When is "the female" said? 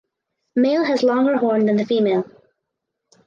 1.77-2.27